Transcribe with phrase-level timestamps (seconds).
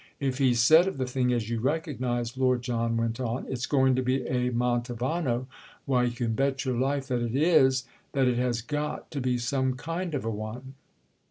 [0.19, 3.93] If he said of the thing, as you recognise," Lord John went on, "'It's going
[3.97, 5.45] to be a Mantovano,'
[5.85, 9.75] why you can bet your life that it is—that it has got to be some
[9.75, 10.73] kind of a one."